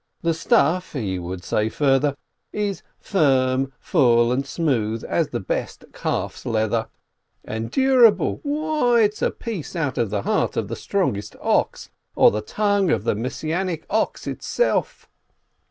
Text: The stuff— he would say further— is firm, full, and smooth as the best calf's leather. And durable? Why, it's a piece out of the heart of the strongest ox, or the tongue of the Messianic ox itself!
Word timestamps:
The 0.23 0.33
stuff— 0.33 0.93
he 0.93 1.19
would 1.19 1.43
say 1.43 1.69
further— 1.69 2.15
is 2.67 2.81
firm, 2.97 3.71
full, 3.79 4.31
and 4.31 4.43
smooth 4.47 5.03
as 5.07 5.27
the 5.27 5.39
best 5.39 5.85
calf's 5.93 6.43
leather. 6.43 6.87
And 7.45 7.69
durable? 7.69 8.39
Why, 8.41 9.01
it's 9.01 9.21
a 9.21 9.29
piece 9.29 9.75
out 9.75 9.99
of 9.99 10.09
the 10.09 10.23
heart 10.23 10.57
of 10.57 10.69
the 10.69 10.75
strongest 10.75 11.35
ox, 11.39 11.91
or 12.15 12.31
the 12.31 12.41
tongue 12.41 12.89
of 12.89 13.03
the 13.03 13.13
Messianic 13.13 13.85
ox 13.91 14.25
itself! 14.25 15.07